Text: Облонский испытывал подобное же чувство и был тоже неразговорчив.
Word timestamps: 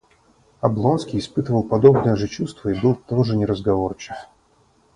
Облонский 0.61 1.19
испытывал 1.19 1.61
подобное 1.61 2.15
же 2.15 2.27
чувство 2.27 2.69
и 2.69 2.81
был 2.81 2.95
тоже 2.95 3.37
неразговорчив. 3.37 4.15